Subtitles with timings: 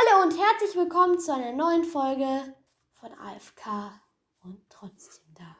[0.00, 2.54] Hallo und herzlich willkommen zu einer neuen Folge
[3.00, 4.00] von AFK
[4.44, 5.56] und trotzdem da.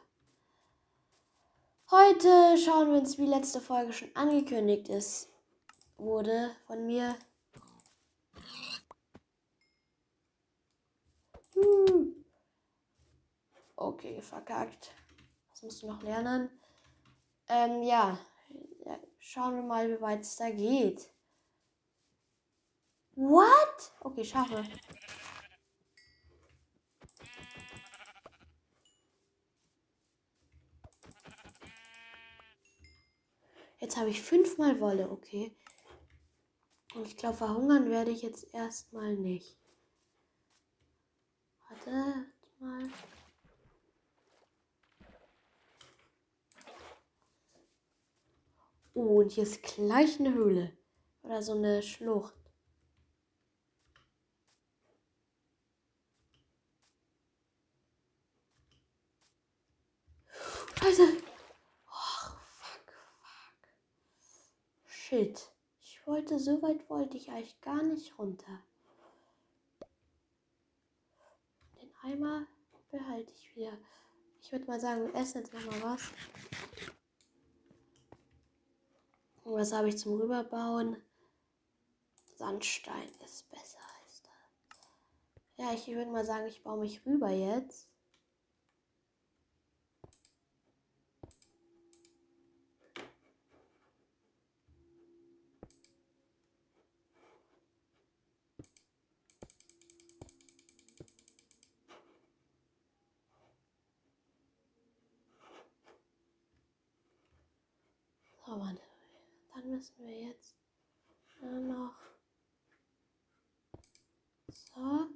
[1.90, 5.28] Heute schauen wir uns, wie letzte Folge schon angekündigt ist,
[5.96, 7.16] wurde von mir.
[11.54, 12.24] Hm.
[13.74, 14.92] Okay, verkackt.
[15.50, 16.50] Das musst du noch lernen.
[17.48, 18.18] Ähm, ja.
[19.18, 21.10] Schauen wir mal, wie weit es da geht.
[23.18, 23.92] What?
[23.98, 24.62] Okay, schaffe.
[33.80, 35.56] Jetzt habe ich fünfmal Wolle, okay.
[36.94, 39.58] Und ich glaube, verhungern werde ich jetzt erstmal nicht.
[41.68, 42.24] Warte
[42.60, 42.88] mal.
[48.94, 50.78] Oh, und hier ist gleich eine Höhle.
[51.22, 52.37] Oder so eine Schlucht.
[60.80, 61.02] Scheiße.
[61.88, 63.68] Oh, fuck, fuck.
[64.86, 65.50] Shit.
[65.80, 68.62] Ich wollte, so weit wollte ich eigentlich gar nicht runter.
[71.80, 72.46] Den Eimer
[72.90, 73.76] behalte ich wieder.
[74.40, 76.02] Ich würde mal sagen, wir essen jetzt nochmal was.
[79.42, 81.02] Und was habe ich zum Rüberbauen?
[82.36, 84.32] Sandstein ist besser als das.
[85.56, 87.88] Ja, ich würde mal sagen, ich baue mich rüber jetzt.
[108.48, 108.72] Aber
[109.68, 110.56] dann müssen wir jetzt
[111.40, 111.94] nur noch
[114.48, 115.08] so.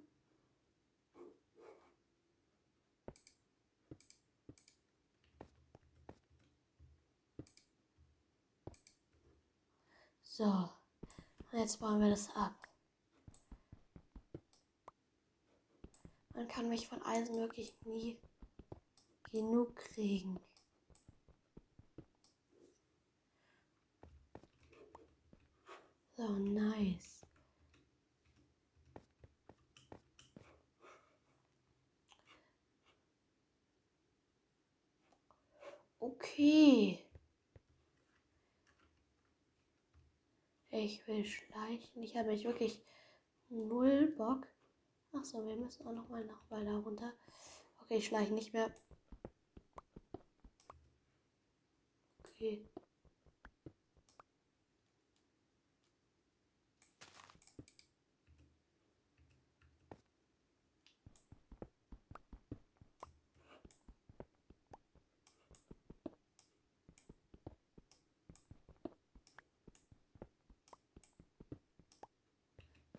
[10.23, 12.55] So, und jetzt bauen wir das ab.
[16.35, 18.19] Man kann mich von Eisen wirklich nie
[19.31, 20.41] genug kriegen.
[26.23, 27.27] So nice.
[36.01, 37.05] Okay.
[40.71, 42.03] Ich will schleichen.
[42.05, 42.81] Ich habe mich wirklich
[43.49, 44.47] null Bock.
[45.13, 47.13] Ach so, wir müssen auch noch mal nach weiter runter.
[47.83, 48.73] Okay, ich schleiche nicht mehr.
[52.21, 52.72] Okay.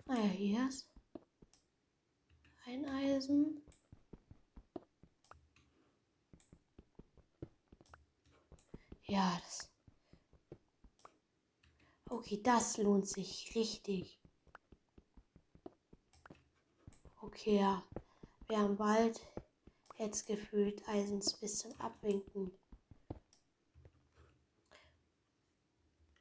[0.06, 0.90] Naja, hier ist
[2.66, 3.64] ein Eisen.
[9.06, 9.70] Ja, das.
[12.10, 14.20] Okay, das lohnt sich richtig.
[17.22, 17.84] Okay, ja.
[18.48, 19.26] Wir haben bald
[19.98, 22.52] jetzt gefühlt Eisens bis zum Abwinken.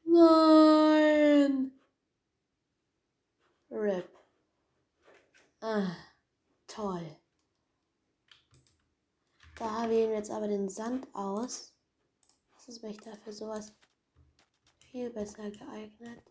[0.04, 1.72] Nein!
[3.70, 4.08] RIP.
[5.60, 5.96] Ah,
[6.66, 7.16] toll.
[9.56, 11.74] Da wählen wir jetzt aber den Sand aus.
[12.54, 13.74] Das ist mich dafür sowas
[14.78, 16.22] viel besser geeignet.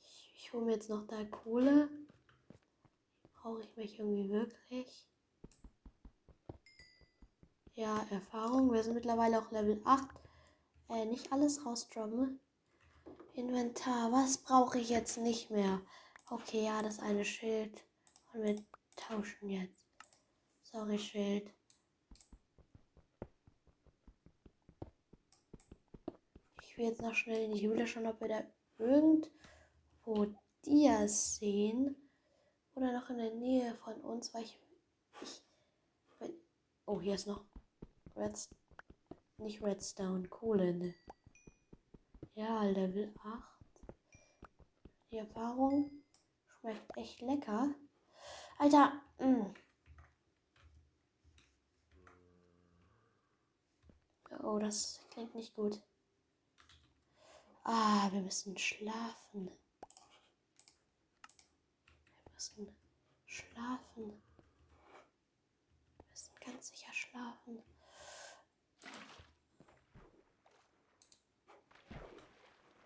[0.00, 1.90] Ich, ich hole mir jetzt noch da Kohle.
[3.34, 5.06] Brauche ich mich irgendwie wirklich?
[7.74, 8.72] Ja, Erfahrung.
[8.72, 10.08] Wir sind mittlerweile auch Level 8
[10.88, 12.40] äh, nicht alles rausdroppen.
[13.34, 15.82] Inventar, was brauche ich jetzt nicht mehr?
[16.32, 17.84] Okay, ja, das eine Schild.
[18.32, 18.64] Und wir
[18.96, 19.84] tauschen jetzt.
[20.62, 21.52] Sorry, Schild.
[26.62, 28.42] Ich will jetzt noch schnell in die Höhle schauen, ob wir da
[28.78, 30.34] irgendwo
[30.64, 31.96] Dias sehen.
[32.76, 34.58] Oder noch in der Nähe von uns, weil ich.
[35.20, 35.42] ich
[36.18, 36.32] wenn,
[36.86, 37.44] oh, hier ist noch
[38.16, 38.58] Redstone.
[39.36, 40.72] Nicht Redstone, Kohle.
[40.72, 40.94] Ne?
[42.32, 43.60] Ja, Level 8.
[45.10, 46.01] Die Erfahrung
[46.62, 47.74] schmeckt echt lecker.
[48.58, 49.26] Alter, mh.
[49.26, 49.54] Mm.
[54.44, 55.82] Oh, das klingt nicht gut.
[57.64, 59.50] Ah, wir müssen schlafen.
[62.24, 62.76] Wir müssen
[63.26, 64.22] schlafen.
[65.96, 67.62] Wir müssen ganz sicher schlafen.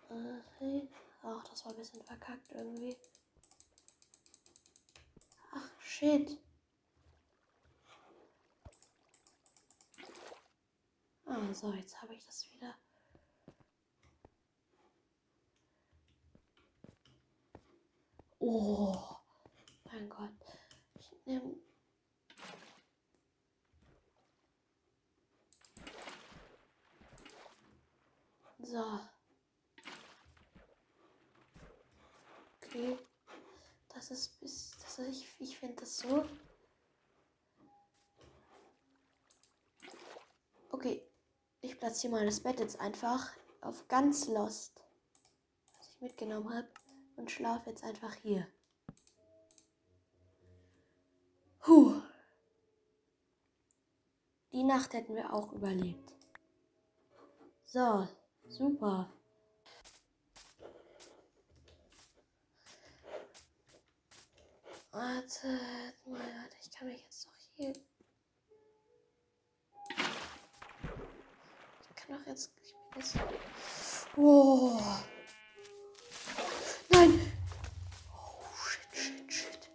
[0.09, 0.87] Okay.
[1.23, 2.97] Ach, das war ein bisschen verkackt irgendwie.
[5.97, 6.37] Shit.
[11.25, 12.75] Ah, so, jetzt habe ich das wieder.
[18.37, 18.95] Oh,
[19.85, 20.29] mein Gott.
[20.99, 21.55] Ich nehme.
[28.59, 28.99] So.
[32.61, 32.99] Okay.
[33.95, 34.77] Das ist bis.
[34.83, 36.23] Das ist, ich ich finde das so.
[40.77, 41.01] Okay.
[41.61, 43.31] Ich platziere mal das Bett jetzt einfach
[43.61, 44.79] auf ganz Lost.
[45.75, 46.67] Was ich mitgenommen habe.
[47.15, 48.47] Und schlafe jetzt einfach hier.
[51.61, 51.99] Puh.
[54.51, 56.13] Die Nacht hätten wir auch überlebt.
[57.65, 58.07] So,
[58.47, 59.11] super.
[64.91, 65.59] Warte,
[66.05, 67.73] warte, ich kann mich jetzt doch hier.
[72.07, 72.51] Doch jetzt.
[72.63, 74.07] Ich bin jetzt.
[74.15, 74.79] Oh.
[76.89, 77.19] Nein!
[78.11, 79.69] Oh, shit, shit, shit.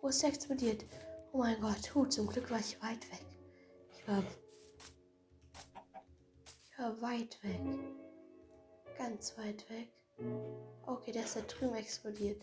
[0.00, 0.84] Wo ist der explodiert?
[1.32, 3.24] Oh mein Gott, huh, zum Glück war ich weit weg.
[3.96, 4.22] Ich war.
[6.64, 7.60] Ich war weit weg.
[8.98, 9.88] Ganz weit weg.
[10.86, 12.40] Okay, der ist da drüben explodiert.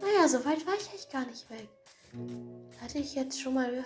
[0.00, 1.68] Naja, so weit war ich echt gar nicht weg.
[2.80, 3.84] Hatte ich jetzt schon mal.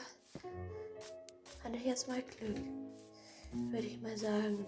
[1.63, 2.59] Hatte ich jetzt mal Glück.
[3.53, 4.65] Würde ich mal sagen.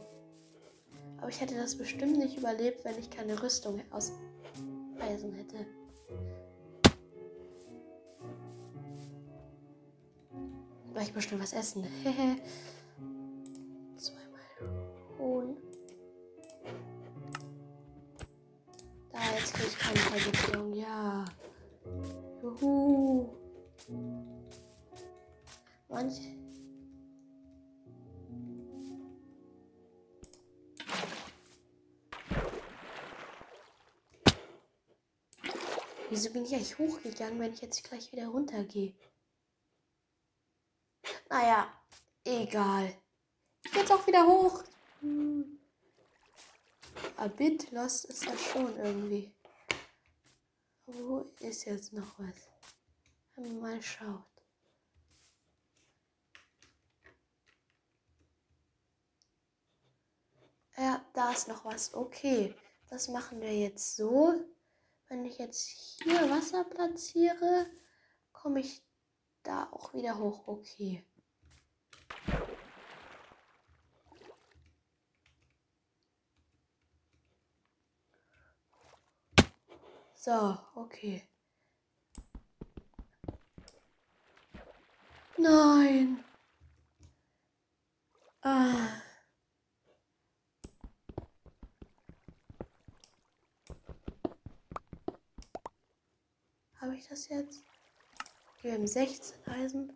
[1.21, 4.13] Aber ich hätte das bestimmt nicht überlebt, wenn ich keine Rüstung aus
[5.01, 5.67] Eisen hätte.
[10.93, 11.85] Gleich schnell was essen.
[13.97, 14.41] Zweimal
[15.19, 15.57] Huhn.
[19.13, 20.75] Da, jetzt kriege ich keine Vergiftung.
[20.75, 21.25] Ja.
[22.43, 23.29] Juhu.
[25.89, 26.38] Manche.
[36.11, 38.95] Wieso bin ich eigentlich hochgegangen, wenn ich jetzt gleich wieder runtergehe?
[41.29, 41.71] Naja,
[42.25, 42.97] egal.
[43.63, 44.65] Ich gehe jetzt auch wieder hoch.
[45.01, 45.61] Hm.
[47.17, 49.35] A bit lost ist das schon irgendwie.
[50.87, 52.49] Wo ist jetzt noch was?
[53.61, 54.25] Mal schaut.
[60.77, 61.93] Ja, da ist noch was.
[61.93, 62.55] Okay,
[62.89, 64.35] das machen wir jetzt so.
[65.09, 67.67] Wenn ich jetzt hier Wasser platziere,
[68.33, 68.83] komme ich
[69.43, 70.47] da auch wieder hoch.
[70.47, 71.03] Okay.
[80.15, 81.27] So, okay.
[85.39, 86.23] Nein.
[88.43, 89.08] Ah.
[96.81, 97.65] Habe ich das jetzt?
[98.57, 99.93] Okay, wir haben 16 Eisen.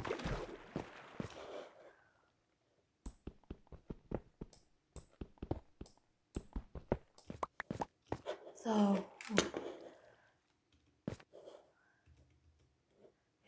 [8.64, 9.04] So.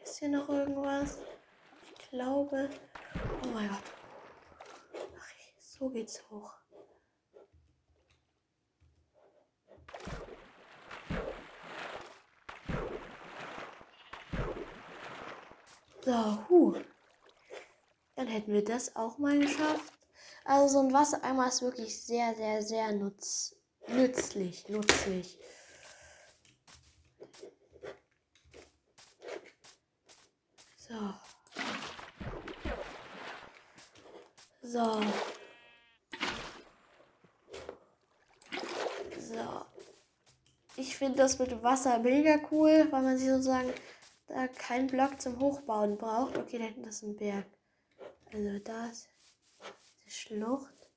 [0.03, 1.19] Ist hier noch irgendwas?
[1.83, 2.71] Ich glaube.
[3.43, 3.83] Oh mein Gott.
[5.19, 6.64] Ach, so geht's hoch.
[16.05, 16.75] So, huh.
[18.17, 19.93] Dann hätten wir das auch mal geschafft.
[20.45, 23.57] Also so ein Wassereimer ist wirklich sehr, sehr, sehr nutz,
[23.89, 24.69] nützlich.
[24.69, 25.39] Nützlich.
[30.77, 31.15] So.
[34.63, 35.01] So.
[39.19, 39.67] So.
[40.77, 43.73] Ich finde das mit Wasser mega cool, weil man sich sozusagen
[44.45, 46.37] da keinen Block zum Hochbauen braucht.
[46.37, 47.47] Okay, da hinten ist ein Berg.
[48.33, 49.09] Also das
[50.05, 50.91] die Schlucht.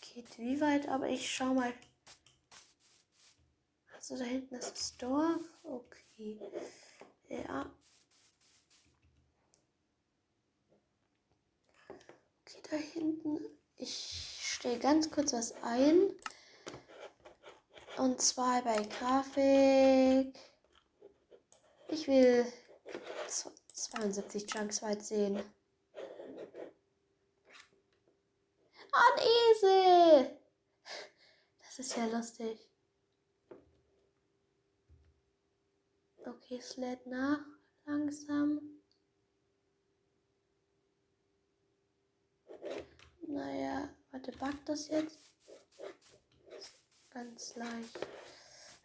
[0.00, 1.72] Geht wie weit, aber ich schau mal.
[3.94, 5.40] Also da hinten ist das Dorf.
[5.62, 6.38] Okay.
[7.28, 7.72] Ja.
[11.88, 13.40] Okay, da hinten.
[13.76, 16.10] Ich stelle ganz kurz was ein.
[17.98, 20.38] Und zwar bei Grafik.
[21.88, 22.46] Ich will
[23.74, 25.42] 72 Chunks weit sehen.
[28.92, 30.38] Ein Esel!
[31.58, 32.58] Das ist ja lustig.
[36.24, 37.40] Okay, es lädt nach
[37.84, 38.60] langsam.
[43.26, 45.31] Naja, warte, backt das jetzt?
[47.14, 48.06] Ganz leicht.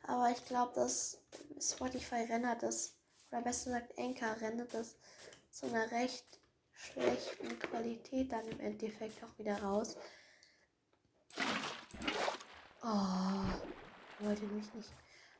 [0.03, 1.19] Aber ich glaube, dass
[1.59, 2.95] Spotify rendert das,
[3.29, 4.95] oder besser gesagt Anchor rendert das
[5.51, 6.25] zu einer recht
[6.73, 9.97] schlechten Qualität dann im Endeffekt auch wieder raus.
[12.83, 14.89] Oh, wollte mich nicht.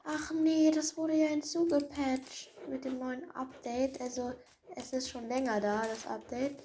[0.03, 3.99] Ach nee, das wurde ja hinzugepatcht mit dem neuen Update.
[3.99, 4.33] Also
[4.75, 6.63] es ist schon länger da, das Update.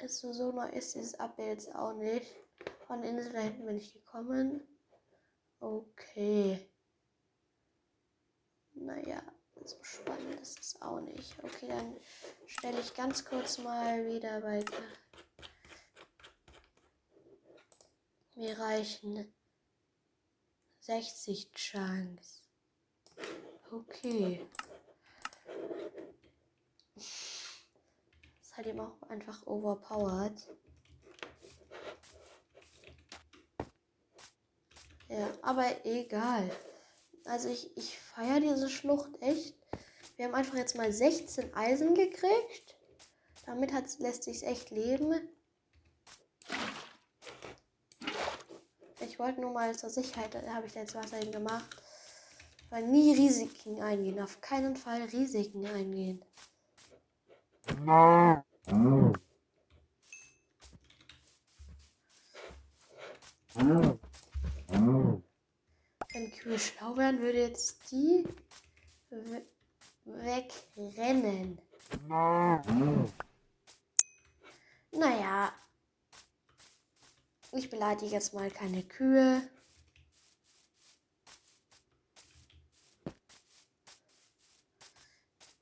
[0.00, 2.39] Also so neu ist dieses Update jetzt auch nicht.
[2.90, 4.66] Von Insel da hinten bin ich gekommen.
[5.60, 6.68] Okay.
[8.72, 9.22] Naja,
[9.64, 11.32] so spannend ist es auch nicht.
[11.44, 11.96] Okay, dann
[12.46, 14.82] stelle ich ganz kurz mal wieder weiter.
[18.34, 19.32] Mir reichen
[20.80, 22.42] 60 Chunks.
[23.70, 24.44] Okay.
[26.96, 30.44] Ist halt eben auch einfach overpowered.
[35.10, 36.48] Ja, aber egal.
[37.24, 39.56] Also ich, ich feiere diese Schlucht echt.
[40.16, 42.76] Wir haben einfach jetzt mal 16 Eisen gekriegt.
[43.44, 45.12] Damit hat, lässt sich echt leben.
[49.00, 51.68] Ich wollte nur mal zur Sicherheit, da habe ich jetzt Wasser hin gemacht.
[52.68, 54.20] Weil nie Risiken eingehen.
[54.20, 56.24] Auf keinen Fall Risiken eingehen.
[64.72, 68.24] Wenn Kühe schlau wären, würde jetzt die
[70.04, 71.60] wegrennen.
[74.92, 75.52] Naja,
[77.52, 79.42] ich beleidige jetzt mal keine Kühe.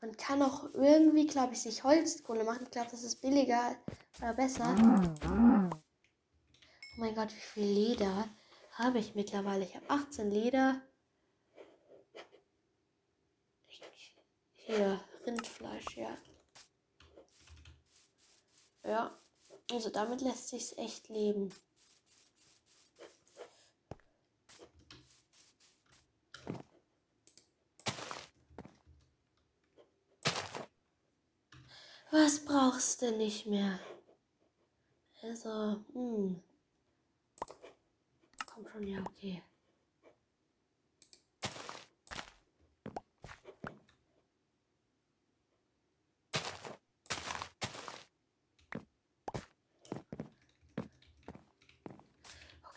[0.00, 2.64] Man kann auch irgendwie, glaube ich, sich Holzkohle machen.
[2.64, 3.76] Ich glaube, das ist billiger
[4.18, 4.76] oder besser.
[6.96, 8.28] Oh mein Gott, wie viel Leder
[8.78, 9.64] habe ich mittlerweile?
[9.64, 10.80] Ich habe 18 Leder.
[14.54, 16.16] Hier, Rindfleisch, ja.
[18.84, 19.18] Ja,
[19.70, 21.52] also damit lässt sich echt leben.
[32.10, 33.78] Was brauchst du nicht mehr?
[35.22, 36.42] Also, hm.
[38.58, 39.40] Komm schon, ja, okay.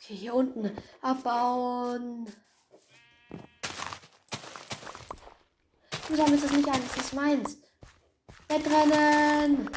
[0.07, 2.25] Hier unten abbauen.
[6.07, 7.57] Du sammelst das nicht an, das ist meins.
[8.49, 9.71] Wettrennen!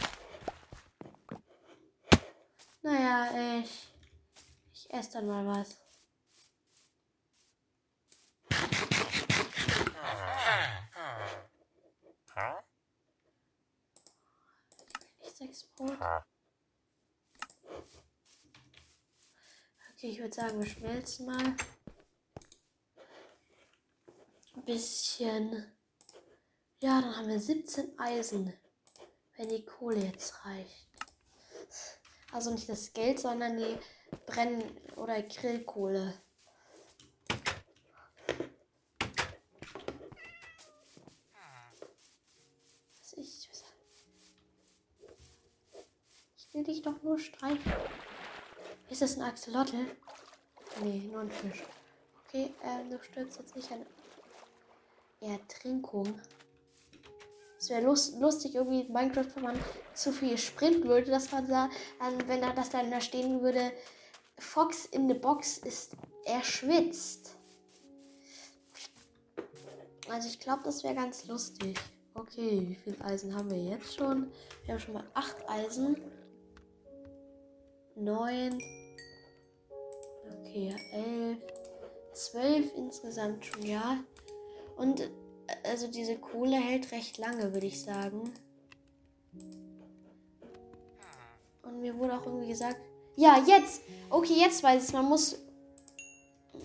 [2.82, 3.88] Naja, ich.
[4.73, 5.80] Ich esse dann mal was.
[15.20, 15.96] Ich sechs Brot.
[19.92, 21.57] Okay, ich würde sagen, wir schmelzen mal.
[24.57, 25.73] Ein bisschen.
[26.81, 28.52] Ja, dann haben wir 17 Eisen
[29.37, 30.88] wenn die Kohle jetzt reicht.
[32.33, 33.78] Also nicht das Geld, sondern die
[34.26, 36.21] Brenn- oder Grillkohle.
[43.16, 43.49] Ich,
[46.37, 47.73] ich will dich doch nur streichen.
[48.90, 49.87] Ist das ein Axolotl?
[50.83, 51.62] Nee, nur ein Fisch.
[52.26, 53.87] Okay, ähm, du stürzt jetzt nicht an
[55.21, 56.21] Ertrinkung.
[57.59, 59.61] Es wäre lust, lustig, irgendwie in Minecraft, wenn man
[59.95, 63.73] zu viel sprinten würde, dass man da, dann, wenn da das dann da stehen würde,
[64.38, 65.93] Fox in the Box ist
[66.25, 67.37] erschwitzt.
[70.11, 71.78] Also ich glaube, das wäre ganz lustig.
[72.14, 74.31] Okay, wie viel Eisen haben wir jetzt schon?
[74.64, 75.97] Wir haben schon mal 8 Eisen.
[77.97, 78.83] 9.
[80.54, 81.38] Okay, 11.
[82.12, 83.99] 12 insgesamt schon, ja.
[84.76, 85.11] Und
[85.64, 88.32] also diese Kohle hält recht lange, würde ich sagen.
[91.62, 92.76] Und mir wurde auch irgendwie gesagt,
[93.16, 93.82] Ja, jetzt.
[94.11, 95.40] Okay, jetzt weiß ich Man muss.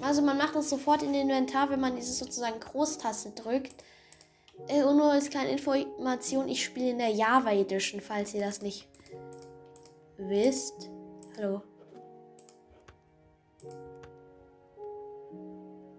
[0.01, 3.74] Also man macht das sofort in den Inventar, wenn man diese sozusagen Großtaste drückt.
[4.67, 8.62] Äh, und nur als kleine Information, ich spiele in der Java Edition, falls ihr das
[8.62, 8.88] nicht
[10.17, 10.91] wisst.
[11.38, 11.63] Hallo.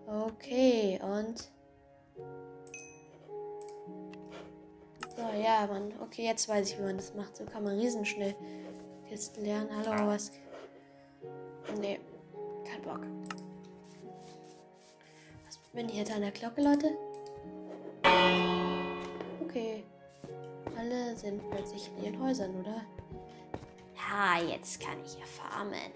[0.06, 1.50] Okay, und.
[5.16, 5.92] So, ja, man.
[6.00, 7.36] Okay, jetzt weiß ich, wie man das macht.
[7.36, 8.34] So kann man riesenschnell
[9.08, 9.68] Kisten lernen.
[9.76, 10.32] Hallo, was?
[11.78, 12.00] Nee,
[12.64, 13.00] kein Bock.
[15.46, 16.96] Was bin ich jetzt an der Glocke, Leute?
[19.44, 19.84] Okay.
[20.76, 22.82] Alle sind plötzlich in ihren Häusern, oder?
[23.96, 25.92] Ja, jetzt kann ich ja farmen.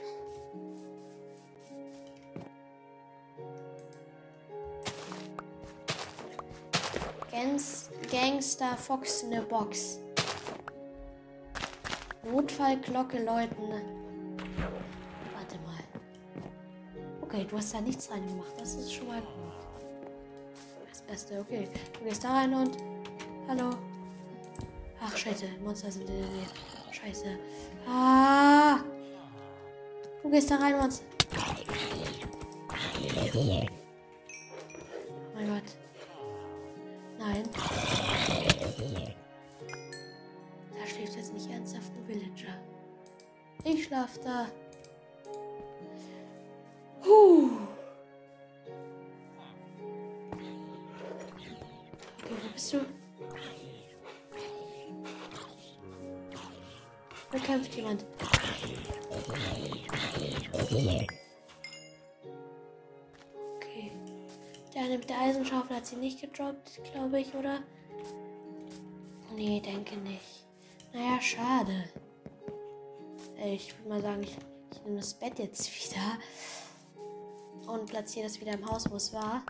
[7.45, 9.99] Gangs Gangster Fox in der Box.
[12.23, 13.69] Notfallglocke läuten.
[15.35, 15.85] Warte mal.
[17.21, 18.59] Okay, du hast da nichts reingemacht.
[18.59, 19.23] Das ist schon mal
[20.89, 21.41] das Beste.
[21.41, 22.79] Okay, du gehst da rein und.
[23.47, 23.71] Hallo.
[25.03, 25.45] Ach, scheiße.
[25.63, 26.47] Monster sind in der Nähe.
[26.93, 27.27] Scheiße.
[27.87, 28.79] Ah!
[30.23, 31.05] Du gehst da rein, Monster.
[43.65, 44.47] Ich schlaf da.
[47.05, 47.51] Huh.
[52.23, 52.81] Okay, wo bist du?
[57.33, 58.05] Da kämpft jemand.
[64.85, 67.61] eine mit der Eisenschaufel hat sie nicht gedroppt, glaube ich, oder?
[69.35, 70.47] Nee, denke nicht.
[70.93, 71.85] Naja, schade.
[73.45, 74.39] Ich würde mal sagen, ich,
[74.73, 76.19] ich nehme das Bett jetzt wieder
[77.71, 79.45] und platziere das wieder im Haus, wo es war.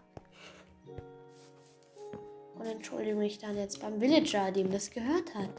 [2.57, 5.51] Und entschuldige mich dann jetzt beim Villager, dem das gehört hat.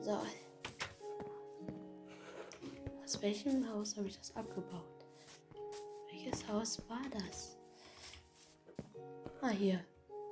[0.00, 0.18] So.
[3.04, 5.04] Aus welchem Haus habe ich das abgebaut?
[6.10, 7.58] Welches Haus war das?
[9.42, 9.84] Ah, hier.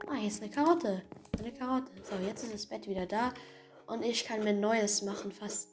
[0.07, 1.03] Ah, hier ist eine Karotte.
[1.39, 1.93] Eine Karotte.
[2.03, 3.33] So, jetzt ist das Bett wieder da.
[3.87, 5.33] Und ich kann mir Neues machen.
[5.33, 5.69] Fast.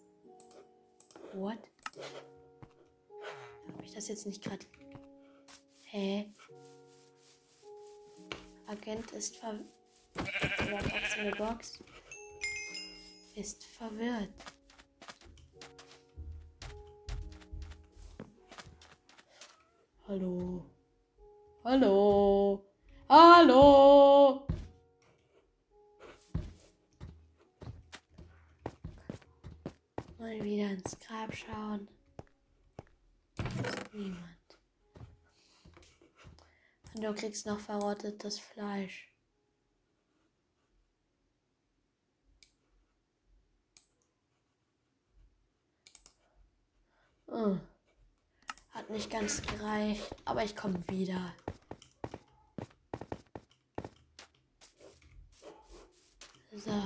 [1.33, 1.59] What?
[3.73, 4.65] Habe ich das jetzt nicht gerade.
[5.83, 6.33] Hä?
[8.67, 9.59] Agent ist ver.
[11.17, 11.79] eine Box.
[13.35, 14.33] Ist verwirrt.
[20.07, 20.65] Hallo.
[21.63, 22.63] Hallo.
[23.09, 24.46] Hallo.
[30.47, 31.89] Wieder ins Grab schauen.
[33.91, 34.57] niemand.
[36.93, 39.11] Und du kriegst noch verrottetes Fleisch.
[47.27, 47.57] Oh.
[48.69, 51.35] Hat nicht ganz gereicht, aber ich komme wieder.
[56.53, 56.83] So.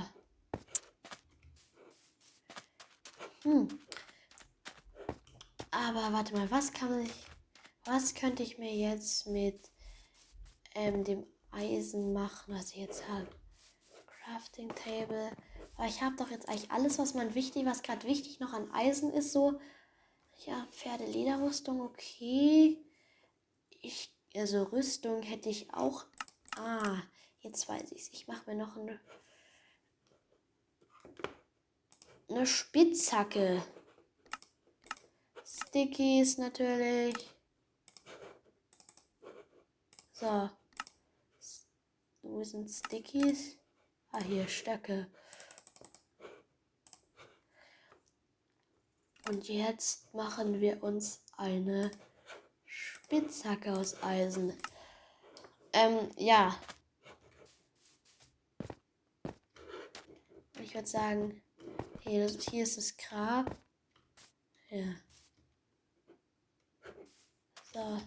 [3.44, 3.66] Hm.
[5.72, 7.26] Aber warte mal, was kann ich.
[7.84, 9.58] Was könnte ich mir jetzt mit
[10.76, 13.26] ähm, dem Eisen machen, was ich jetzt habe?
[14.06, 15.32] Crafting Table.
[15.76, 18.70] Weil ich habe doch jetzt eigentlich alles, was man wichtig, was gerade wichtig noch an
[18.70, 19.58] Eisen ist, so
[20.46, 22.78] ja, Pferdelederrüstung, okay.
[23.80, 26.04] Ich, also Rüstung hätte ich auch.
[26.56, 27.02] Ah,
[27.40, 28.10] jetzt weiß ich es.
[28.12, 29.00] Ich mache mir noch eine,
[32.28, 33.60] eine Spitzhacke.
[35.54, 37.14] Stickies natürlich.
[40.12, 40.48] So.
[42.22, 43.58] Wo sind Stickies?
[44.12, 45.10] Ah, hier, Stöcke.
[49.28, 51.90] Und jetzt machen wir uns eine
[52.64, 54.58] Spitzhacke aus Eisen.
[55.74, 56.58] Ähm, ja.
[60.60, 61.42] Ich würde sagen,
[62.04, 63.54] hier, hier ist das Grab.
[64.70, 64.94] Ja.
[67.72, 68.00] So.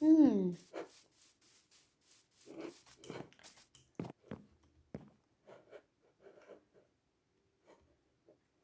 [0.00, 0.56] Hm.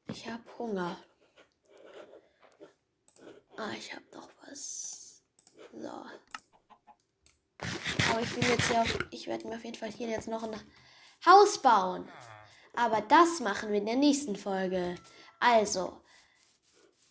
[0.09, 0.99] Ich habe Hunger.
[3.57, 5.23] Ah, ich habe noch was.
[5.73, 5.89] So.
[8.11, 8.85] Aber ich will jetzt ja,
[9.25, 10.55] ich werde mir auf jeden Fall hier jetzt noch ein
[11.25, 12.07] Haus bauen.
[12.77, 14.97] Aber das machen wir in der nächsten Folge.
[15.41, 16.03] Also,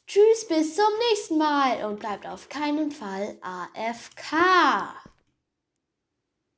[0.05, 5.02] tschüss, bis zum nächsten Mal und bleibt auf keinen Fall AFK.